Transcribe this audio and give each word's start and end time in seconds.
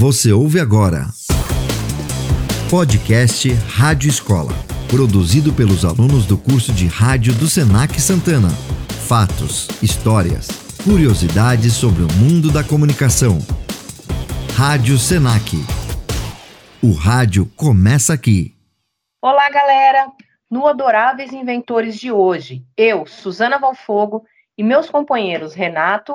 Você 0.00 0.30
ouve 0.30 0.60
agora. 0.60 1.06
Podcast 2.70 3.52
Rádio 3.52 4.08
Escola. 4.08 4.52
Produzido 4.88 5.52
pelos 5.52 5.84
alunos 5.84 6.24
do 6.24 6.38
curso 6.38 6.72
de 6.72 6.86
rádio 6.86 7.34
do 7.34 7.48
Senac 7.48 8.00
Santana. 8.00 8.48
Fatos, 9.08 9.66
histórias, 9.82 10.46
curiosidades 10.84 11.72
sobre 11.72 12.04
o 12.04 12.12
mundo 12.12 12.52
da 12.52 12.62
comunicação. 12.62 13.38
Rádio 14.56 14.96
Senac. 14.98 15.56
O 16.80 16.92
rádio 16.92 17.50
começa 17.56 18.14
aqui. 18.14 18.54
Olá, 19.20 19.50
galera! 19.50 20.12
No 20.48 20.68
Adoráveis 20.68 21.32
Inventores 21.32 21.98
de 21.98 22.12
hoje, 22.12 22.64
eu, 22.76 23.04
Suzana 23.04 23.58
Valfogo, 23.58 24.24
e 24.56 24.62
meus 24.62 24.88
companheiros 24.88 25.54
Renato, 25.54 26.14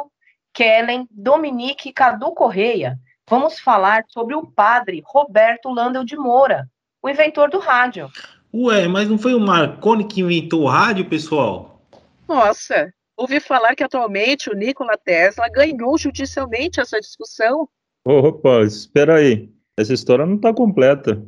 Kellen, 0.53 1.05
Dominique 1.11 1.89
e 1.89 1.93
Cadu 1.93 2.31
Correia, 2.31 2.97
vamos 3.29 3.59
falar 3.59 4.03
sobre 4.07 4.35
o 4.35 4.45
padre 4.45 5.01
Roberto 5.05 5.69
Landel 5.69 6.03
de 6.03 6.15
Moura, 6.15 6.67
o 7.01 7.09
inventor 7.09 7.49
do 7.49 7.59
rádio. 7.59 8.09
Ué, 8.53 8.87
mas 8.87 9.09
não 9.09 9.17
foi 9.17 9.33
o 9.33 9.39
Marconi 9.39 10.05
que 10.05 10.21
inventou 10.21 10.61
o 10.61 10.67
rádio, 10.67 11.09
pessoal? 11.09 11.81
Nossa, 12.27 12.93
ouvi 13.17 13.39
falar 13.39 13.75
que 13.75 13.83
atualmente 13.83 14.49
o 14.49 14.55
Nikola 14.55 14.97
Tesla 14.97 15.49
ganhou 15.49 15.97
judicialmente 15.97 16.79
essa 16.79 16.99
discussão. 16.99 17.67
Opa, 18.05 18.61
espera 18.61 19.15
aí. 19.15 19.49
Essa 19.77 19.93
história 19.93 20.25
não 20.25 20.35
está 20.35 20.53
completa. 20.53 21.25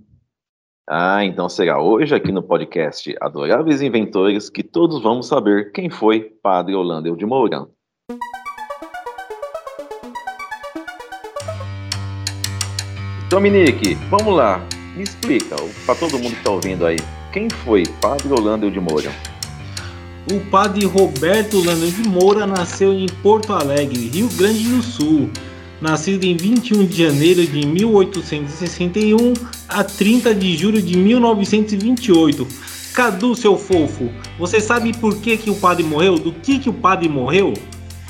Ah, 0.87 1.25
então 1.25 1.49
será 1.49 1.81
hoje 1.81 2.13
aqui 2.13 2.31
no 2.31 2.43
podcast 2.43 3.15
Adoráveis 3.19 3.81
Inventores 3.81 4.51
que 4.51 4.61
todos 4.61 5.01
vamos 5.01 5.27
saber 5.27 5.71
quem 5.71 5.89
foi 5.89 6.21
Padre 6.43 6.75
Orlando 6.75 7.17
de 7.17 7.25
Moura. 7.25 7.67
Dominique, 13.35 13.95
vamos 14.09 14.33
lá, 14.33 14.65
me 14.95 15.03
explica, 15.03 15.57
para 15.85 15.93
todo 15.95 16.17
mundo 16.17 16.31
que 16.31 16.37
está 16.37 16.51
ouvindo 16.51 16.85
aí, 16.85 16.95
quem 17.33 17.49
foi 17.49 17.83
Padre 18.01 18.31
Orlando 18.31 18.71
de 18.71 18.79
Moura? 18.79 19.11
O 20.31 20.39
padre 20.49 20.85
Roberto 20.85 21.57
Orlando 21.57 21.85
de 21.91 22.07
Moura 22.07 22.47
nasceu 22.47 22.93
em 22.93 23.05
Porto 23.21 23.51
Alegre, 23.51 24.07
Rio 24.07 24.29
Grande 24.37 24.63
do 24.69 24.81
Sul 24.81 25.29
nascido 25.81 26.23
em 26.23 26.37
21 26.37 26.85
de 26.85 27.03
janeiro 27.03 27.45
de 27.45 27.67
1861 27.67 29.33
a 29.67 29.83
30 29.83 30.33
de 30.33 30.55
julho 30.55 30.81
de 30.81 30.97
1928. 30.97 32.47
Cadu, 32.93 33.35
seu 33.35 33.57
fofo, 33.57 34.09
você 34.39 34.61
sabe 34.61 34.95
por 34.97 35.17
que, 35.17 35.35
que 35.35 35.49
o 35.49 35.55
padre 35.55 35.83
morreu? 35.83 36.17
Do 36.17 36.31
que, 36.31 36.57
que 36.57 36.69
o 36.69 36.73
padre 36.73 37.09
morreu? 37.09 37.53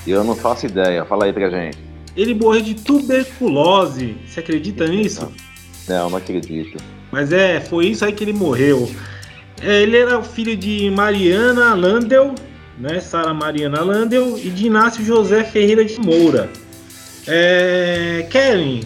Eu 0.05 0.23
não 0.23 0.35
faço 0.35 0.67
ideia, 0.67 1.03
fala 1.03 1.25
aí 1.25 1.33
pra 1.33 1.49
gente. 1.49 1.84
Ele 2.15 2.33
morreu 2.33 2.61
de 2.61 2.75
tuberculose. 2.75 4.15
Você 4.25 4.39
acredita 4.39 4.87
nisso? 4.87 5.31
Não, 5.87 6.09
não 6.09 6.17
acredito. 6.17 6.77
Mas 7.11 7.31
é, 7.31 7.59
foi 7.59 7.87
isso 7.87 8.03
aí 8.05 8.13
que 8.13 8.23
ele 8.23 8.33
morreu. 8.33 8.89
É, 9.61 9.81
ele 9.81 9.97
era 9.97 10.19
o 10.19 10.23
filho 10.23 10.55
de 10.55 10.89
Mariana 10.89 11.73
Landel, 11.73 12.35
né, 12.77 12.99
Sara 12.99 13.33
Mariana 13.33 13.81
Landel, 13.81 14.37
e 14.37 14.49
de 14.49 14.67
Inácio 14.67 15.03
José 15.03 15.43
Ferreira 15.43 15.83
de 15.83 15.99
Moura. 15.99 16.49
É, 17.27 18.27
Kellen, 18.29 18.83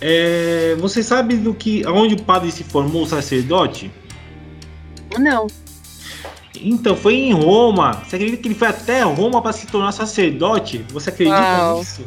é, 0.00 0.76
você 0.78 1.02
sabe 1.02 1.36
do 1.36 1.54
que, 1.54 1.84
aonde 1.86 2.14
o 2.14 2.22
padre 2.22 2.50
se 2.50 2.64
formou 2.64 3.06
sacerdote? 3.06 3.90
Não. 5.18 5.46
Então, 6.60 6.94
foi 6.94 7.14
em 7.14 7.32
Roma. 7.32 8.02
Você 8.04 8.16
acredita 8.16 8.42
que 8.42 8.48
ele 8.48 8.54
foi 8.54 8.68
até 8.68 9.02
Roma 9.02 9.40
para 9.40 9.52
se 9.52 9.66
tornar 9.66 9.92
sacerdote? 9.92 10.84
Você 10.92 11.10
acredita 11.10 11.38
Uau. 11.38 11.78
nisso? 11.78 12.04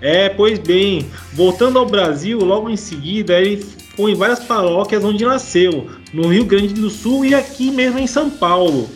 É, 0.00 0.28
pois 0.28 0.58
bem, 0.58 1.06
voltando 1.32 1.78
ao 1.78 1.86
Brasil, 1.86 2.38
logo 2.40 2.68
em 2.68 2.76
seguida, 2.76 3.40
ele 3.40 3.64
foi 3.96 4.12
em 4.12 4.14
várias 4.14 4.40
paróquias 4.40 5.02
onde 5.02 5.24
nasceu, 5.24 5.88
no 6.12 6.28
Rio 6.28 6.44
Grande 6.44 6.74
do 6.74 6.90
Sul 6.90 7.24
e 7.24 7.34
aqui 7.34 7.70
mesmo 7.70 7.98
em 7.98 8.06
São 8.06 8.28
Paulo. 8.28 8.88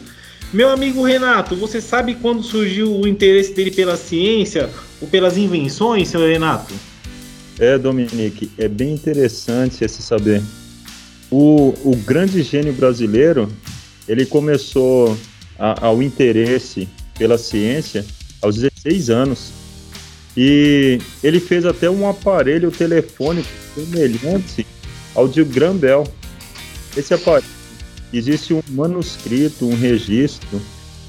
Meu 0.53 0.69
amigo 0.69 1.03
Renato, 1.05 1.55
você 1.57 1.81
sabe 1.81 2.17
quando 2.17 2.43
surgiu 2.43 2.93
o 2.93 3.07
interesse 3.07 3.55
dele 3.55 3.71
pela 3.71 3.97
ciência 3.97 4.69
ou 5.01 5.09
pelas 5.09 5.37
invenções, 5.37 6.09
seu 6.09 6.21
Renato? 6.21 6.75
É, 7.59 7.79
Dominique, 7.79 8.51
é 8.59 8.67
bem 8.67 8.93
interessante 8.93 9.85
esse 9.85 10.03
saber. 10.03 10.43
O, 11.31 11.73
o 11.85 11.97
grande 11.97 12.43
gênio 12.43 12.73
brasileiro, 12.73 13.49
ele 14.09 14.27
começou 14.27 15.17
a, 15.59 15.87
ao 15.87 16.03
interesse 16.03 16.89
pela 17.17 17.39
ciência 17.39 18.05
aos 18.43 18.57
16 18.57 19.11
anos. 19.11 19.60
E 20.43 20.99
ele 21.23 21.39
fez 21.39 21.67
até 21.67 21.91
um 21.91 22.09
aparelho 22.09 22.71
telefônico 22.71 23.47
semelhante 23.75 24.67
ao 25.15 25.29
de 25.29 25.45
Graham 25.45 25.77
Bell. 25.77 26.05
Esse 26.97 27.13
aparelho 27.13 27.45
existe 28.11 28.55
um 28.55 28.63
manuscrito, 28.71 29.67
um 29.67 29.77
registro 29.77 30.59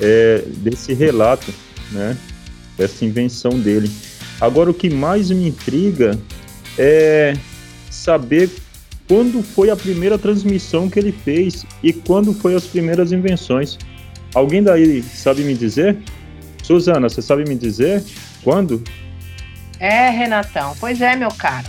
é, 0.01 0.43
desse 0.57 0.93
relato, 0.93 1.49
né? 1.93 2.17
Dessa 2.77 3.05
invenção 3.05 3.57
dele. 3.57 3.89
Agora, 4.41 4.69
o 4.69 4.73
que 4.73 4.89
mais 4.89 5.31
me 5.31 5.47
intriga 5.47 6.19
é 6.77 7.33
saber 7.89 8.49
quando 9.07 9.41
foi 9.41 9.69
a 9.69 9.77
primeira 9.77 10.17
transmissão 10.17 10.89
que 10.89 10.99
ele 10.99 11.13
fez 11.13 11.65
e 11.81 11.93
quando 11.93 12.33
foi 12.33 12.53
as 12.53 12.65
primeiras 12.65 13.13
invenções. 13.13 13.77
Alguém 14.35 14.61
daí 14.61 15.01
sabe 15.01 15.41
me 15.43 15.53
dizer? 15.53 15.97
Suzana, 16.63 17.07
você 17.07 17.21
sabe 17.21 17.45
me 17.47 17.55
dizer 17.55 18.03
quando? 18.43 18.83
É, 19.81 20.11
Renatão. 20.11 20.75
Pois 20.79 21.01
é, 21.01 21.15
meu 21.15 21.31
caro. 21.31 21.65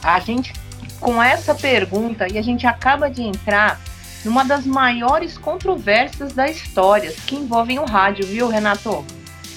A 0.00 0.20
gente, 0.20 0.52
com 1.00 1.20
essa 1.20 1.52
pergunta, 1.52 2.32
e 2.32 2.38
a 2.38 2.42
gente 2.42 2.64
acaba 2.64 3.10
de 3.10 3.22
entrar 3.22 3.80
numa 4.24 4.44
das 4.44 4.64
maiores 4.64 5.36
controvérsias 5.36 6.32
da 6.32 6.48
história, 6.48 7.12
que 7.26 7.34
envolvem 7.34 7.80
o 7.80 7.84
rádio, 7.84 8.24
viu, 8.24 8.46
Renato? 8.46 9.04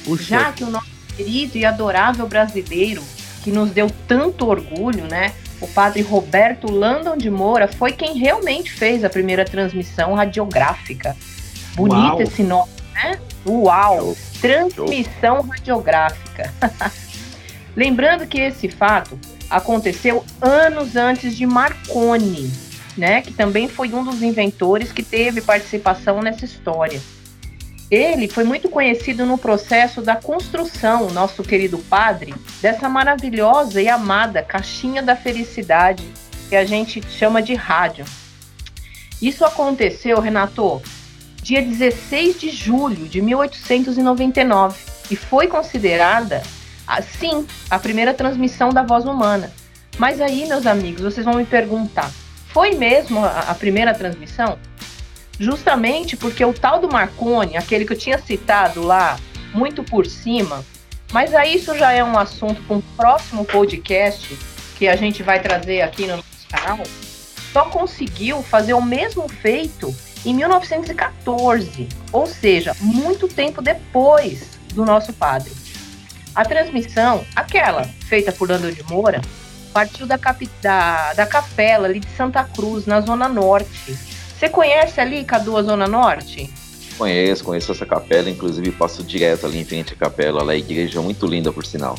Puxa. 0.03 0.23
Já 0.23 0.51
que 0.51 0.63
o 0.63 0.71
nosso 0.71 0.89
querido 1.15 1.55
e 1.55 1.65
adorável 1.67 2.27
brasileiro, 2.27 3.03
que 3.43 3.51
nos 3.51 3.69
deu 3.69 3.91
tanto 4.07 4.47
orgulho, 4.47 5.05
né? 5.05 5.33
O 5.61 5.67
padre 5.67 6.01
Roberto 6.01 6.71
Landon 6.71 7.15
de 7.15 7.29
Moura 7.29 7.67
foi 7.67 7.91
quem 7.91 8.17
realmente 8.17 8.71
fez 8.71 9.03
a 9.03 9.09
primeira 9.09 9.45
transmissão 9.45 10.15
radiográfica. 10.15 11.15
Bonito 11.75 12.13
Uau. 12.13 12.21
esse 12.21 12.41
nome, 12.41 12.71
né? 12.95 13.19
Uau! 13.45 14.17
Transmissão 14.41 15.41
radiográfica. 15.41 16.51
Lembrando 17.75 18.27
que 18.27 18.39
esse 18.39 18.67
fato 18.69 19.19
aconteceu 19.49 20.23
anos 20.41 20.95
antes 20.95 21.35
de 21.35 21.45
Marconi, 21.45 22.51
né, 22.97 23.21
que 23.21 23.33
também 23.33 23.67
foi 23.67 23.93
um 23.93 24.03
dos 24.03 24.21
inventores 24.21 24.91
que 24.91 25.03
teve 25.03 25.41
participação 25.41 26.21
nessa 26.21 26.45
história. 26.45 27.01
Ele 27.89 28.27
foi 28.27 28.43
muito 28.43 28.69
conhecido 28.69 29.25
no 29.25 29.37
processo 29.37 30.01
da 30.01 30.15
construção, 30.15 31.09
nosso 31.09 31.41
querido 31.41 31.79
padre, 31.79 32.35
dessa 32.61 32.87
maravilhosa 32.87 33.81
e 33.81 33.89
amada 33.89 34.43
caixinha 34.43 35.01
da 35.01 35.15
felicidade 35.15 36.03
que 36.49 36.55
a 36.55 36.65
gente 36.65 37.01
chama 37.09 37.41
de 37.41 37.55
rádio. 37.55 38.05
Isso 39.19 39.43
aconteceu, 39.43 40.19
Renato, 40.19 40.81
dia 41.41 41.61
16 41.61 42.39
de 42.39 42.51
julho 42.51 43.07
de 43.07 43.21
1899 43.21 44.79
e 45.09 45.15
foi 45.15 45.47
considerada, 45.47 46.43
sim, 47.01 47.45
a 47.69 47.77
primeira 47.77 48.13
transmissão 48.13 48.69
da 48.69 48.83
voz 48.83 49.05
humana. 49.05 49.51
Mas 49.97 50.21
aí, 50.21 50.47
meus 50.47 50.65
amigos, 50.65 51.01
vocês 51.01 51.25
vão 51.25 51.35
me 51.35 51.45
perguntar: 51.45 52.11
foi 52.47 52.71
mesmo 52.71 53.23
a, 53.23 53.39
a 53.49 53.55
primeira 53.55 53.93
transmissão? 53.93 54.57
Justamente 55.39 56.17
porque 56.17 56.43
o 56.43 56.53
tal 56.53 56.79
do 56.79 56.89
Marconi, 56.91 57.55
aquele 57.55 57.85
que 57.85 57.93
eu 57.93 57.97
tinha 57.97 58.17
citado 58.17 58.81
lá, 58.81 59.17
muito 59.53 59.83
por 59.83 60.05
cima, 60.05 60.65
mas 61.11 61.33
aí 61.33 61.55
isso 61.55 61.77
já 61.77 61.91
é 61.91 62.03
um 62.03 62.17
assunto 62.17 62.61
para 62.63 62.75
um 62.75 62.81
próximo 62.81 63.45
podcast 63.45 64.37
que 64.77 64.87
a 64.87 64.95
gente 64.95 65.23
vai 65.23 65.39
trazer 65.41 65.81
aqui 65.81 66.07
no 66.07 66.17
nosso 66.17 66.47
canal, 66.49 66.79
só 67.51 67.65
conseguiu 67.65 68.43
fazer 68.43 68.73
o 68.73 68.81
mesmo 68.81 69.27
feito 69.27 69.95
em 70.25 70.33
1914, 70.33 71.87
ou 72.11 72.27
seja, 72.27 72.75
muito 72.79 73.27
tempo 73.27 73.61
depois 73.61 74.59
do 74.73 74.85
nosso 74.85 75.13
padre. 75.13 75.51
A 76.35 76.45
transmissão, 76.45 77.25
aquela 77.35 77.83
feita 77.83 78.31
por 78.31 78.49
Lando 78.49 78.71
de 78.71 78.83
Moura, 78.83 79.21
partiu 79.73 80.05
da, 80.05 80.17
cap, 80.17 80.49
da, 80.61 81.13
da 81.13 81.25
capela 81.25 81.87
ali 81.87 81.99
de 81.99 82.09
Santa 82.15 82.43
Cruz, 82.43 82.85
na 82.85 83.01
Zona 83.01 83.27
Norte. 83.27 83.97
Você 84.37 84.49
conhece 84.49 85.01
ali, 85.01 85.23
Cadu, 85.23 85.57
a 85.57 85.63
Zona 85.63 85.87
Norte? 85.87 86.51
Conheço, 86.97 87.43
conheço 87.43 87.71
essa 87.71 87.85
capela, 87.85 88.29
inclusive 88.29 88.71
passo 88.71 89.03
direto 89.03 89.45
ali 89.45 89.59
em 89.59 89.65
frente 89.65 89.93
à 89.93 89.95
capela, 89.95 90.43
lá 90.43 90.53
é 90.53 90.57
igreja 90.57 91.01
muito 91.01 91.25
linda, 91.25 91.51
por 91.51 91.65
sinal. 91.65 91.97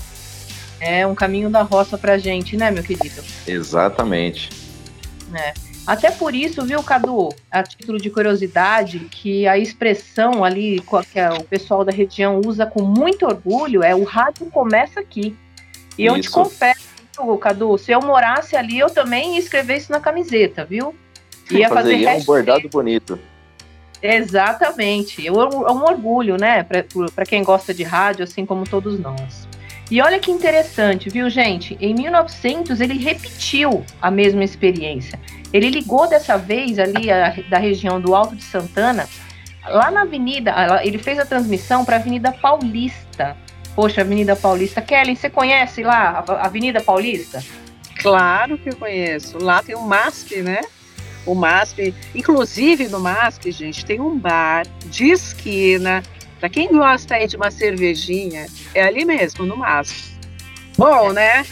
É 0.79 1.07
um 1.07 1.15
caminho 1.15 1.51
da 1.51 1.63
roça 1.63 1.99
pra 1.99 2.19
gente, 2.19 2.57
né, 2.57 2.71
meu 2.71 2.83
querido? 2.83 3.23
Exatamente. 3.47 4.51
É. 5.35 5.70
Até 5.87 6.11
por 6.11 6.35
isso, 6.35 6.65
viu, 6.65 6.83
Cadu, 6.83 7.31
a 7.51 7.63
título 7.63 7.99
de 7.99 8.11
curiosidade, 8.11 9.01
que 9.11 9.47
a 9.47 9.59
expressão 9.59 10.45
ali 10.45 10.81
que 10.81 11.21
o 11.21 11.45
pessoal 11.45 11.85
da 11.85 11.91
região 11.91 12.41
usa 12.45 12.67
com 12.67 12.83
muito 12.83 13.27
orgulho 13.27 13.83
é 13.83 13.95
o 13.95 14.05
rádio 14.05 14.47
começa 14.47 15.01
aqui. 15.01 15.37
E 15.99 16.07
isso. 16.07 16.15
eu 16.15 16.21
te 16.21 16.31
confesso 16.31 16.91
viu, 17.25 17.37
Cadu? 17.39 17.77
Se 17.79 17.93
eu 17.93 18.01
morasse 18.01 18.57
ali, 18.57 18.79
eu 18.79 18.91
também 18.91 19.35
ia 19.35 19.39
escrever 19.39 19.79
isso 19.79 19.91
na 19.91 20.01
camiseta, 20.01 20.65
viu? 20.65 20.95
Ia 21.51 21.69
fazer, 21.69 22.05
fazer 22.05 22.23
um 22.23 22.25
bordado 22.25 22.69
bonito. 22.69 23.19
Exatamente. 24.03 25.27
É 25.27 25.33
um 25.33 25.83
orgulho, 25.85 26.37
né, 26.37 26.63
para 26.63 27.27
quem 27.27 27.43
gosta 27.43 27.75
de 27.75 27.83
rádio, 27.83 28.25
assim 28.25 28.47
como 28.47 28.65
todos 28.65 28.99
nós. 28.99 29.50
E 29.91 30.01
olha 30.01 30.21
que 30.21 30.31
interessante, 30.31 31.11
viu, 31.11 31.29
gente? 31.29 31.77
Em 31.81 31.93
1900 31.93 32.81
ele 32.81 32.97
repetiu 32.97 33.85
a 34.01 34.11
mesma 34.11 34.45
experiência. 34.45 35.19
Ele 35.53 35.69
ligou 35.69 36.09
dessa 36.09 36.37
vez 36.39 36.79
ali 36.79 37.11
a, 37.11 37.35
da 37.49 37.59
região 37.59 38.01
do 38.01 38.15
Alto 38.15 38.37
de 38.37 38.45
Santana, 38.45 39.09
lá 39.67 39.91
na 39.91 40.03
Avenida, 40.03 40.55
ele 40.83 40.99
fez 40.99 41.19
a 41.19 41.27
transmissão 41.27 41.85
para 41.85 41.97
a 41.97 41.99
Avenida 41.99 42.33
Paulista. 42.33 43.37
Poxa, 43.75 44.01
Avenida 44.01 44.37
Paulista. 44.37 44.81
Kelly, 44.81 45.17
você 45.17 45.29
conhece 45.29 45.83
lá 45.83 46.25
a 46.27 46.47
Avenida 46.47 46.81
Paulista? 46.81 47.43
Claro 48.01 48.59
que 48.59 48.71
eu 48.71 48.77
conheço. 48.77 49.39
Lá 49.39 49.63
tem 49.63 49.75
o 49.75 49.83
MASP, 49.83 50.43
né? 50.43 50.61
O 51.27 51.35
MASP, 51.35 51.95
inclusive 52.15 52.89
no 52.89 52.99
MASP, 52.99 53.53
gente, 53.53 53.85
tem 53.85 54.01
um 54.01 54.19
bar 54.19 54.67
de 54.87 55.11
esquina. 55.11 56.03
Para 56.41 56.49
quem 56.49 56.69
gosta 56.69 57.17
aí 57.17 57.27
de 57.27 57.37
uma 57.37 57.51
cervejinha, 57.51 58.47
é 58.75 58.83
ali 58.83 59.05
mesmo, 59.05 59.45
no 59.45 59.57
MASP. 59.59 60.11
Bom, 60.77 61.13
né? 61.13 61.45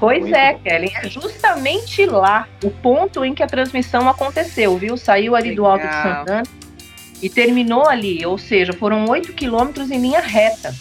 Pois 0.00 0.22
Muito 0.22 0.34
é, 0.34 0.54
bom. 0.54 0.60
Kelly, 0.60 0.92
é 0.94 1.08
justamente 1.08 2.06
lá 2.06 2.48
o 2.64 2.70
ponto 2.70 3.24
em 3.24 3.34
que 3.34 3.42
a 3.42 3.46
transmissão 3.46 4.08
aconteceu, 4.08 4.78
viu? 4.78 4.96
Saiu 4.96 5.36
ali 5.36 5.50
Legal. 5.50 5.64
do 5.64 5.70
Alto 5.70 5.86
de 5.86 6.02
Santana 6.02 6.42
e 7.20 7.28
terminou 7.28 7.86
ali, 7.86 8.24
ou 8.24 8.38
seja, 8.38 8.72
foram 8.72 9.04
oito 9.06 9.32
quilômetros 9.32 9.90
em 9.90 10.00
linha 10.00 10.20
reta. 10.20 10.74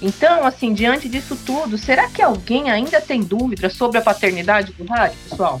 Então, 0.00 0.44
assim, 0.44 0.72
diante 0.72 1.08
disso 1.08 1.36
tudo, 1.44 1.76
será 1.76 2.08
que 2.08 2.22
alguém 2.22 2.70
ainda 2.70 3.00
tem 3.00 3.20
dúvida 3.20 3.68
sobre 3.68 3.98
a 3.98 4.02
paternidade 4.02 4.72
do 4.72 4.84
rádio, 4.84 5.18
pessoal? 5.28 5.60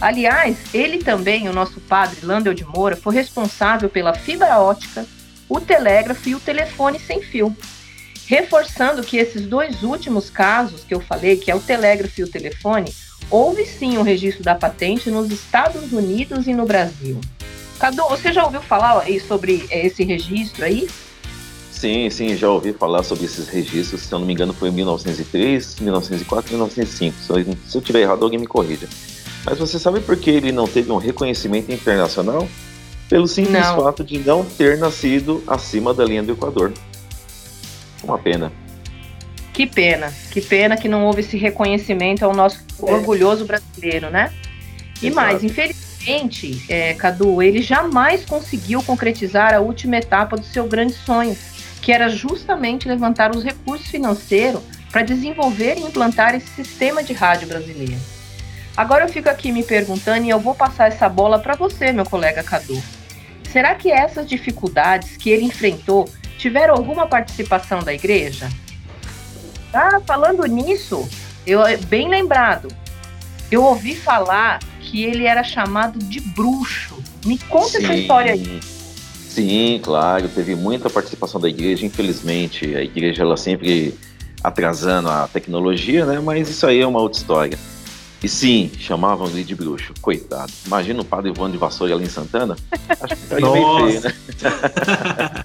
Aliás, 0.00 0.56
ele 0.72 0.98
também, 0.98 1.48
o 1.48 1.52
nosso 1.52 1.80
padre 1.80 2.24
Landel 2.24 2.54
de 2.54 2.64
Moura, 2.64 2.96
foi 2.96 3.14
responsável 3.16 3.90
pela 3.90 4.14
fibra 4.14 4.60
ótica, 4.60 5.04
o 5.48 5.60
telégrafo 5.60 6.28
e 6.28 6.34
o 6.34 6.40
telefone 6.40 6.98
sem 6.98 7.22
fio. 7.22 7.56
Reforçando 8.26 9.02
que 9.02 9.16
esses 9.16 9.46
dois 9.46 9.82
últimos 9.82 10.28
casos 10.28 10.84
que 10.84 10.94
eu 10.94 11.00
falei, 11.00 11.36
que 11.36 11.50
é 11.50 11.54
o 11.54 11.60
telégrafo 11.60 12.20
e 12.20 12.24
o 12.24 12.30
telefone, 12.30 12.94
houve 13.30 13.64
sim 13.64 13.96
um 13.96 14.02
registro 14.02 14.42
da 14.42 14.54
patente 14.54 15.10
nos 15.10 15.30
Estados 15.30 15.92
Unidos 15.92 16.46
e 16.46 16.52
no 16.52 16.66
Brasil. 16.66 17.20
Cadu, 17.78 18.02
você 18.08 18.32
já 18.32 18.44
ouviu 18.44 18.60
falar 18.60 19.00
aí 19.00 19.20
sobre 19.20 19.66
esse 19.70 20.04
registro 20.04 20.64
aí? 20.64 20.88
Sim, 21.70 22.10
sim, 22.10 22.36
já 22.36 22.50
ouvi 22.50 22.72
falar 22.72 23.04
sobre 23.04 23.24
esses 23.24 23.48
registros. 23.48 24.02
Se 24.02 24.12
eu 24.12 24.18
não 24.18 24.26
me 24.26 24.32
engano, 24.32 24.52
foi 24.52 24.68
em 24.68 24.72
1903, 24.72 25.76
1904 25.78 26.50
e 26.50 26.54
1905. 26.54 27.16
Se 27.64 27.78
eu 27.78 27.80
tiver 27.80 28.00
errado, 28.00 28.24
alguém 28.24 28.38
me 28.38 28.48
corrija. 28.48 28.88
Mas 29.44 29.58
você 29.58 29.78
sabe 29.78 30.00
por 30.00 30.16
que 30.16 30.28
ele 30.28 30.50
não 30.50 30.66
teve 30.66 30.90
um 30.90 30.96
reconhecimento 30.96 31.72
internacional? 31.72 32.48
Pelo 33.08 33.26
simples 33.26 33.66
não. 33.66 33.82
fato 33.82 34.04
de 34.04 34.18
não 34.18 34.44
ter 34.44 34.78
nascido 34.78 35.42
acima 35.46 35.94
da 35.94 36.04
linha 36.04 36.22
do 36.22 36.32
Equador. 36.32 36.72
Uma 38.02 38.18
pena. 38.18 38.52
Que 39.52 39.66
pena, 39.66 40.12
que 40.30 40.40
pena 40.40 40.76
que 40.76 40.88
não 40.88 41.04
houve 41.04 41.20
esse 41.20 41.36
reconhecimento 41.36 42.24
ao 42.24 42.34
nosso 42.34 42.60
é. 42.80 42.92
orgulhoso 42.92 43.44
brasileiro, 43.44 44.10
né? 44.10 44.32
E 45.02 45.06
Exato. 45.06 45.16
mais, 45.16 45.42
infelizmente, 45.42 46.64
é, 46.68 46.94
Cadu, 46.94 47.42
ele 47.42 47.60
jamais 47.62 48.24
conseguiu 48.24 48.82
concretizar 48.82 49.54
a 49.54 49.60
última 49.60 49.96
etapa 49.96 50.36
do 50.36 50.44
seu 50.44 50.68
grande 50.68 50.92
sonho, 50.92 51.36
que 51.82 51.90
era 51.90 52.08
justamente 52.08 52.86
levantar 52.86 53.34
os 53.34 53.42
recursos 53.42 53.88
financeiros 53.88 54.60
para 54.92 55.02
desenvolver 55.02 55.76
e 55.76 55.82
implantar 55.82 56.34
esse 56.34 56.48
sistema 56.48 57.02
de 57.02 57.12
rádio 57.12 57.48
brasileiro. 57.48 57.98
Agora 58.76 59.04
eu 59.04 59.08
fico 59.08 59.28
aqui 59.28 59.50
me 59.50 59.64
perguntando 59.64 60.24
e 60.24 60.30
eu 60.30 60.38
vou 60.38 60.54
passar 60.54 60.86
essa 60.86 61.08
bola 61.08 61.38
para 61.40 61.56
você, 61.56 61.90
meu 61.90 62.04
colega 62.04 62.44
Cadu. 62.44 62.80
Será 63.52 63.74
que 63.74 63.90
essas 63.90 64.28
dificuldades 64.28 65.16
que 65.16 65.30
ele 65.30 65.44
enfrentou 65.44 66.08
tiveram 66.36 66.74
alguma 66.74 67.06
participação 67.06 67.82
da 67.82 67.92
igreja? 67.92 68.48
Ah, 69.72 70.00
falando 70.06 70.44
nisso, 70.46 71.08
eu 71.46 71.60
bem 71.86 72.08
lembrado. 72.08 72.68
Eu 73.50 73.64
ouvi 73.64 73.96
falar 73.96 74.58
que 74.80 75.04
ele 75.04 75.24
era 75.24 75.42
chamado 75.42 75.98
de 75.98 76.20
bruxo. 76.20 77.02
Me 77.24 77.38
conta 77.38 77.78
Sim. 77.78 77.84
essa 77.84 77.94
história 77.94 78.32
aí. 78.32 78.60
Sim, 79.28 79.80
claro, 79.82 80.28
teve 80.28 80.54
muita 80.54 80.90
participação 80.90 81.40
da 81.40 81.48
igreja, 81.48 81.86
infelizmente. 81.86 82.74
A 82.74 82.82
igreja 82.82 83.22
ela 83.22 83.36
sempre 83.36 83.94
atrasando 84.42 85.08
a 85.08 85.28
tecnologia, 85.28 86.04
né? 86.04 86.20
Mas 86.20 86.48
isso 86.48 86.66
aí 86.66 86.80
é 86.80 86.86
uma 86.86 87.00
outra 87.00 87.18
história. 87.18 87.58
E 88.22 88.28
sim, 88.28 88.70
chamavam 88.78 89.28
ele 89.28 89.44
de 89.44 89.54
bruxo. 89.54 89.94
Coitado. 90.00 90.52
Imagina 90.66 91.00
o 91.00 91.04
padre 91.04 91.30
voando 91.30 91.52
de 91.52 91.58
vassoura 91.58 91.94
ali 91.94 92.04
em 92.04 92.08
Santana. 92.08 92.56
Acho 93.00 93.14
que 93.14 93.22
ficaria 93.22 93.50
meio 93.50 93.86
feio, 93.86 94.00
né? 94.00 94.14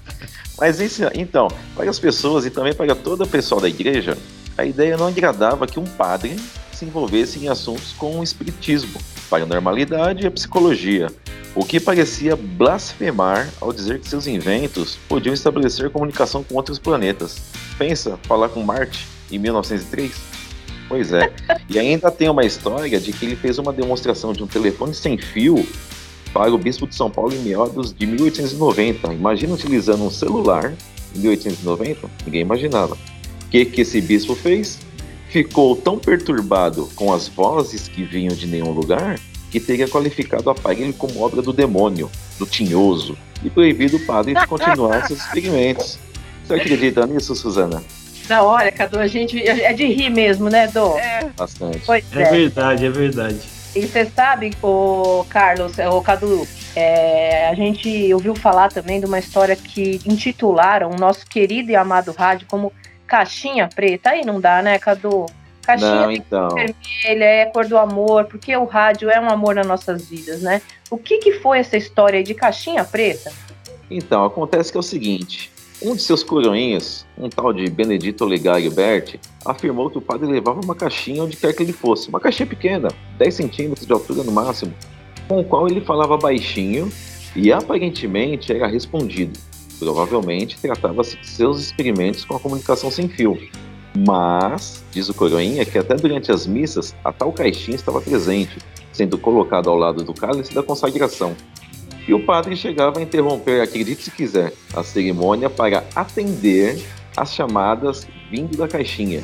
Mas 0.58 0.80
isso, 0.80 1.02
então, 1.14 1.48
para 1.74 1.88
as 1.88 1.98
pessoas 1.98 2.46
e 2.46 2.50
também 2.50 2.74
para 2.74 2.94
todo 2.94 3.24
o 3.24 3.26
pessoal 3.26 3.60
da 3.60 3.68
igreja, 3.68 4.16
a 4.56 4.64
ideia 4.64 4.96
não 4.96 5.08
agradava 5.08 5.66
que 5.66 5.80
um 5.80 5.84
padre 5.84 6.36
se 6.72 6.84
envolvesse 6.84 7.38
em 7.38 7.48
assuntos 7.48 7.92
com 7.92 8.20
o 8.20 8.22
espiritismo, 8.22 9.00
paranormalidade 9.30 10.24
e 10.24 10.26
a 10.26 10.30
psicologia, 10.30 11.08
o 11.54 11.64
que 11.64 11.78
parecia 11.78 12.36
blasfemar 12.36 13.48
ao 13.60 13.72
dizer 13.72 14.00
que 14.00 14.08
seus 14.08 14.26
inventos 14.26 14.98
podiam 15.08 15.32
estabelecer 15.32 15.90
comunicação 15.90 16.42
com 16.42 16.56
outros 16.56 16.78
planetas. 16.78 17.42
Pensa, 17.78 18.18
falar 18.24 18.48
com 18.48 18.62
Marte 18.62 19.06
em 19.30 19.38
1903? 19.38 20.33
Pois 20.88 21.12
é. 21.12 21.32
E 21.68 21.78
ainda 21.78 22.10
tem 22.10 22.28
uma 22.28 22.44
história 22.44 23.00
de 23.00 23.12
que 23.12 23.24
ele 23.24 23.36
fez 23.36 23.58
uma 23.58 23.72
demonstração 23.72 24.32
de 24.32 24.42
um 24.42 24.46
telefone 24.46 24.94
sem 24.94 25.16
fio 25.16 25.66
para 26.32 26.52
o 26.52 26.58
bispo 26.58 26.86
de 26.86 26.94
São 26.94 27.10
Paulo 27.10 27.32
em 27.32 27.38
meados 27.38 27.92
de 27.92 28.06
1890. 28.06 29.12
Imagina 29.14 29.54
utilizando 29.54 30.04
um 30.04 30.10
celular 30.10 30.74
em 31.14 31.18
1890? 31.20 32.10
Ninguém 32.26 32.42
imaginava. 32.42 32.94
O 32.94 33.48
que, 33.50 33.64
que 33.64 33.80
esse 33.80 34.00
bispo 34.00 34.34
fez? 34.34 34.78
Ficou 35.28 35.76
tão 35.76 35.98
perturbado 35.98 36.88
com 36.94 37.12
as 37.12 37.28
vozes 37.28 37.88
que 37.88 38.02
vinham 38.02 38.34
de 38.34 38.46
nenhum 38.46 38.72
lugar 38.72 39.18
que 39.50 39.60
teria 39.60 39.86
qualificado 39.86 40.48
o 40.48 40.50
aparelho 40.50 40.92
como 40.94 41.20
obra 41.20 41.40
do 41.40 41.52
demônio, 41.52 42.10
do 42.40 42.44
tinhoso, 42.44 43.16
e 43.44 43.48
proibido 43.48 43.96
o 43.98 44.00
padre 44.00 44.34
de 44.34 44.44
continuar 44.48 45.06
seus 45.06 45.20
experimentos. 45.20 45.96
Você 46.44 46.54
acredita 46.54 47.06
nisso, 47.06 47.36
Suzana? 47.36 47.80
Da 48.26 48.42
hora, 48.42 48.72
Cadu, 48.72 48.98
a 48.98 49.06
gente 49.06 49.46
é 49.46 49.72
de 49.72 49.86
rir 49.86 50.10
mesmo, 50.10 50.48
né, 50.48 50.66
Dô? 50.68 50.98
É. 50.98 51.24
Bastante. 51.36 51.82
Pois 51.84 52.04
é. 52.16 52.22
é 52.22 52.30
verdade, 52.30 52.86
é 52.86 52.90
verdade. 52.90 53.40
E 53.76 53.86
você 53.86 54.06
sabe, 54.06 54.52
o 54.62 55.24
Carlos, 55.28 55.76
o 55.78 56.00
Cadu, 56.00 56.46
é, 56.76 57.48
a 57.48 57.54
gente 57.54 58.12
ouviu 58.14 58.34
falar 58.34 58.70
também 58.70 59.00
de 59.00 59.06
uma 59.06 59.18
história 59.18 59.56
que 59.56 60.00
intitularam 60.06 60.90
o 60.90 60.96
nosso 60.96 61.26
querido 61.26 61.70
e 61.70 61.76
amado 61.76 62.12
rádio 62.12 62.46
como 62.48 62.72
Caixinha 63.06 63.68
Preta. 63.68 64.10
Aí 64.10 64.24
não 64.24 64.40
dá, 64.40 64.62
né, 64.62 64.78
Cadu? 64.78 65.26
Caixinha 65.64 66.02
não, 66.02 66.12
então. 66.12 66.48
vermelha, 66.50 67.24
é 67.24 67.46
cor 67.46 67.66
do 67.66 67.76
amor, 67.76 68.26
porque 68.26 68.54
o 68.56 68.64
rádio 68.64 69.10
é 69.10 69.18
um 69.18 69.28
amor 69.28 69.54
nas 69.54 69.66
nossas 69.66 70.08
vidas, 70.08 70.42
né? 70.42 70.62
O 70.90 70.98
que, 70.98 71.18
que 71.18 71.32
foi 71.40 71.58
essa 71.58 71.76
história 71.76 72.22
de 72.22 72.34
Caixinha 72.34 72.84
Preta? 72.84 73.32
Então, 73.90 74.24
acontece 74.24 74.70
que 74.70 74.76
é 74.76 74.80
o 74.80 74.82
seguinte: 74.82 75.50
um 75.84 75.94
de 75.94 76.00
seus 76.00 76.22
coroinhas, 76.22 77.06
um 77.16 77.28
tal 77.28 77.52
de 77.52 77.68
Benedito 77.68 78.24
Olegário 78.24 78.70
Berti, 78.70 79.20
afirmou 79.44 79.90
que 79.90 79.98
o 79.98 80.00
padre 80.00 80.26
levava 80.26 80.62
uma 80.64 80.74
caixinha 80.74 81.22
onde 81.22 81.36
quer 81.36 81.52
que 81.52 81.62
ele 81.62 81.74
fosse, 81.74 82.08
uma 82.08 82.18
caixinha 82.18 82.46
pequena, 82.46 82.88
10 83.18 83.34
centímetros 83.34 83.86
de 83.86 83.92
altura 83.92 84.24
no 84.24 84.32
máximo, 84.32 84.72
com 85.28 85.40
o 85.40 85.44
qual 85.44 85.68
ele 85.68 85.82
falava 85.82 86.16
baixinho 86.16 86.90
e 87.36 87.52
aparentemente 87.52 88.50
era 88.50 88.66
respondido. 88.66 89.38
Provavelmente 89.78 90.58
tratava-se 90.58 91.18
de 91.18 91.26
seus 91.26 91.60
experimentos 91.60 92.24
com 92.24 92.34
a 92.34 92.40
comunicação 92.40 92.90
sem 92.90 93.06
fio. 93.06 93.38
Mas, 94.08 94.82
diz 94.90 95.10
o 95.10 95.14
coroinha, 95.14 95.66
que 95.66 95.76
até 95.76 95.94
durante 95.96 96.32
as 96.32 96.46
missas 96.46 96.94
a 97.04 97.12
tal 97.12 97.30
caixinha 97.30 97.76
estava 97.76 98.00
presente, 98.00 98.56
sendo 98.90 99.18
colocado 99.18 99.68
ao 99.68 99.76
lado 99.76 100.02
do 100.02 100.14
cálice 100.14 100.54
da 100.54 100.62
consagração, 100.62 101.36
e 102.06 102.12
o 102.12 102.24
padre 102.24 102.56
chegava 102.56 102.98
a 102.98 103.02
interromper, 103.02 103.62
acredite 103.62 104.02
se 104.02 104.10
quiser, 104.10 104.52
a 104.74 104.82
cerimônia 104.82 105.48
para 105.48 105.84
atender 105.94 106.84
as 107.16 107.32
chamadas 107.32 108.06
vindo 108.30 108.56
da 108.56 108.68
caixinha. 108.68 109.22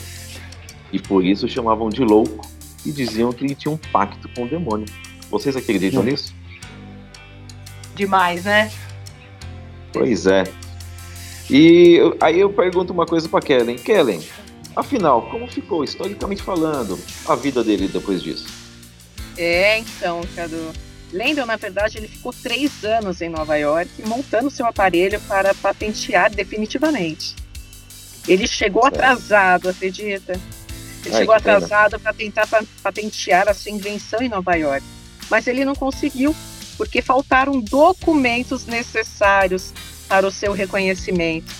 E 0.92 0.98
por 0.98 1.24
isso 1.24 1.48
chamavam 1.48 1.88
de 1.88 2.02
louco 2.02 2.46
e 2.84 2.90
diziam 2.90 3.32
que 3.32 3.44
ele 3.44 3.54
tinha 3.54 3.72
um 3.72 3.76
pacto 3.76 4.28
com 4.34 4.44
o 4.44 4.48
demônio. 4.48 4.86
Vocês 5.30 5.56
acreditam 5.56 6.02
nisso? 6.02 6.34
Demais, 7.94 8.44
né? 8.44 8.70
Pois 9.92 10.26
é. 10.26 10.44
E 11.50 11.98
aí 12.20 12.40
eu 12.40 12.50
pergunto 12.50 12.92
uma 12.92 13.04
coisa 13.04 13.28
para 13.28 13.40
Kellen. 13.40 13.76
Kellen, 13.76 14.22
afinal, 14.74 15.22
como 15.22 15.46
ficou, 15.46 15.84
historicamente 15.84 16.42
falando, 16.42 16.98
a 17.26 17.34
vida 17.34 17.62
dele 17.62 17.88
depois 17.88 18.22
disso? 18.22 18.46
É, 19.36 19.78
então, 19.78 20.20
Cadu. 20.34 20.89
Lendon, 21.12 21.46
na 21.46 21.56
verdade, 21.56 21.98
ele 21.98 22.08
ficou 22.08 22.32
três 22.32 22.84
anos 22.84 23.20
em 23.20 23.28
Nova 23.28 23.56
York 23.56 23.90
montando 24.06 24.50
seu 24.50 24.66
aparelho 24.66 25.20
para 25.22 25.54
patentear 25.54 26.30
definitivamente. 26.30 27.34
Ele 28.28 28.46
chegou 28.46 28.84
atrasado, 28.84 29.68
acredita? 29.68 30.32
Ele 31.04 31.14
Ai, 31.14 31.20
chegou 31.20 31.34
atrasado 31.34 31.98
para 31.98 32.12
tentar 32.12 32.46
patentear 32.82 33.48
a 33.48 33.54
sua 33.54 33.72
invenção 33.72 34.20
em 34.20 34.28
Nova 34.28 34.54
York, 34.54 34.84
mas 35.28 35.46
ele 35.46 35.64
não 35.64 35.74
conseguiu 35.74 36.34
porque 36.76 37.02
faltaram 37.02 37.60
documentos 37.60 38.66
necessários 38.66 39.72
para 40.08 40.26
o 40.26 40.30
seu 40.30 40.52
reconhecimento. 40.52 41.52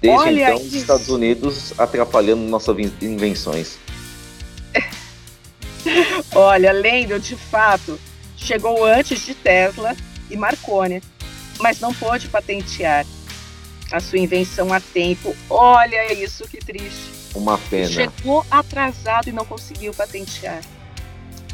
Desde 0.00 0.18
Olha 0.18 0.50
então, 0.52 0.56
os 0.56 0.74
Estados 0.74 1.08
Unidos 1.08 1.72
atrapalhando 1.78 2.42
nossas 2.42 2.76
invenções. 3.00 3.78
Olha, 6.34 6.72
lendo 6.72 7.18
de 7.18 7.36
fato, 7.36 7.98
chegou 8.44 8.84
antes 8.84 9.24
de 9.24 9.34
Tesla 9.34 9.96
e 10.30 10.36
Marconi, 10.36 11.02
mas 11.60 11.80
não 11.80 11.94
pôde 11.94 12.28
patentear 12.28 13.06
a 13.90 14.00
sua 14.00 14.18
invenção 14.18 14.72
a 14.72 14.80
tempo. 14.80 15.34
Olha 15.48 16.12
isso 16.12 16.46
que 16.48 16.58
triste. 16.58 17.10
Uma 17.34 17.58
pena. 17.58 17.88
Chegou 17.88 18.44
atrasado 18.50 19.28
e 19.28 19.32
não 19.32 19.44
conseguiu 19.44 19.92
patentear. 19.94 20.60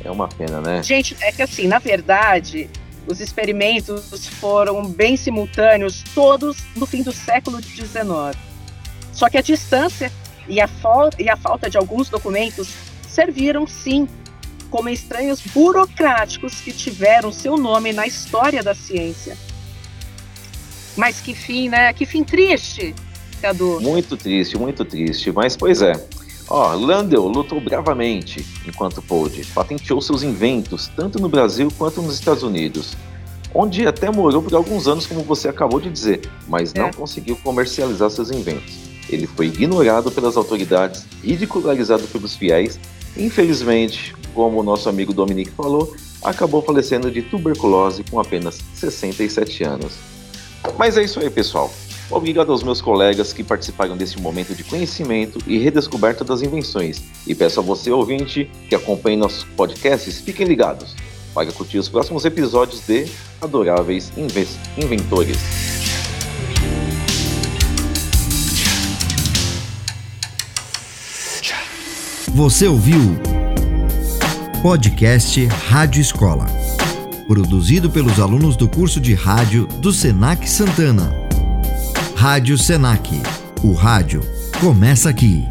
É 0.02 0.10
uma 0.10 0.28
pena, 0.28 0.60
né? 0.60 0.82
Gente, 0.82 1.16
é 1.20 1.30
que 1.30 1.42
assim, 1.42 1.66
na 1.66 1.78
verdade, 1.78 2.68
os 3.06 3.20
experimentos 3.20 4.26
foram 4.26 4.84
bem 4.86 5.16
simultâneos, 5.16 6.02
todos 6.14 6.58
no 6.74 6.86
fim 6.86 7.02
do 7.02 7.12
século 7.12 7.62
XIX. 7.62 8.36
Só 9.12 9.28
que 9.28 9.38
a 9.38 9.42
distância 9.42 10.10
e 10.48 10.60
a, 10.60 10.68
e 11.18 11.28
a 11.28 11.36
falta 11.36 11.68
de 11.68 11.76
alguns 11.76 12.08
documentos 12.08 12.68
serviram 13.08 13.66
sim 13.66 14.08
como 14.70 14.88
estranhos 14.88 15.40
burocráticos 15.52 16.60
que 16.60 16.72
tiveram 16.72 17.32
seu 17.32 17.56
nome 17.56 17.92
na 17.92 18.06
história 18.06 18.62
da 18.62 18.74
ciência. 18.74 19.36
Mas 20.96 21.20
que 21.20 21.34
fim, 21.34 21.68
né? 21.68 21.92
Que 21.92 22.06
fim 22.06 22.24
triste, 22.24 22.94
Cadu. 23.40 23.80
Muito 23.80 24.16
triste, 24.16 24.56
muito 24.56 24.84
triste. 24.84 25.32
Mas, 25.32 25.56
pois 25.56 25.82
é. 25.82 25.92
Ó, 26.48 26.74
Landel 26.74 27.26
lutou 27.28 27.60
bravamente 27.60 28.44
enquanto 28.66 29.00
pôde. 29.02 29.44
Patenteou 29.46 30.00
seus 30.00 30.22
inventos, 30.22 30.90
tanto 30.96 31.20
no 31.20 31.28
Brasil 31.28 31.72
quanto 31.78 32.02
nos 32.02 32.14
Estados 32.14 32.42
Unidos. 32.42 32.96
Onde 33.54 33.86
até 33.86 34.10
morou 34.10 34.42
por 34.42 34.54
alguns 34.54 34.86
anos, 34.86 35.06
como 35.06 35.22
você 35.22 35.48
acabou 35.48 35.80
de 35.80 35.90
dizer, 35.90 36.20
mas 36.48 36.72
não 36.74 36.86
é. 36.86 36.92
conseguiu 36.92 37.36
comercializar 37.36 38.10
seus 38.10 38.30
inventos. 38.30 38.90
Ele 39.08 39.26
foi 39.26 39.46
ignorado 39.46 40.10
pelas 40.10 40.36
autoridades, 40.36 41.04
ridicularizado 41.22 42.04
pelos 42.08 42.36
fiéis 42.36 42.78
Infelizmente, 43.16 44.14
como 44.30 44.60
o 44.60 44.62
nosso 44.62 44.88
amigo 44.88 45.12
Dominique 45.12 45.50
falou, 45.50 45.94
acabou 46.22 46.62
falecendo 46.62 47.10
de 47.10 47.22
tuberculose 47.22 48.04
com 48.10 48.20
apenas 48.20 48.58
67 48.74 49.64
anos. 49.64 49.94
Mas 50.78 50.96
é 50.96 51.02
isso 51.02 51.20
aí, 51.20 51.30
pessoal. 51.30 51.72
Obrigado 52.10 52.50
aos 52.50 52.62
meus 52.62 52.80
colegas 52.80 53.32
que 53.32 53.44
participaram 53.44 53.96
desse 53.96 54.20
momento 54.20 54.54
de 54.54 54.64
conhecimento 54.64 55.38
e 55.46 55.58
redescoberta 55.58 56.24
das 56.24 56.42
invenções. 56.42 57.00
E 57.26 57.34
peço 57.34 57.60
a 57.60 57.62
você, 57.62 57.90
ouvinte, 57.90 58.50
que 58.68 58.74
acompanhe 58.74 59.16
nossos 59.16 59.44
podcasts, 59.44 60.20
fiquem 60.20 60.46
ligados 60.46 60.96
para 61.32 61.52
curtir 61.52 61.78
os 61.78 61.88
próximos 61.88 62.24
episódios 62.24 62.80
de 62.80 63.06
Adoráveis 63.40 64.12
Inventores. 64.76 65.38
Você 72.34 72.66
ouviu 72.66 73.00
Podcast 74.62 75.46
Rádio 75.46 76.02
Escola, 76.02 76.44
produzido 77.26 77.88
pelos 77.88 78.20
alunos 78.20 78.56
do 78.56 78.68
curso 78.68 79.00
de 79.00 79.14
rádio 79.14 79.66
do 79.66 79.90
Senac 79.90 80.46
Santana. 80.46 81.10
Rádio 82.14 82.58
Senac. 82.58 83.22
O 83.62 83.72
rádio 83.72 84.20
começa 84.60 85.08
aqui. 85.08 85.48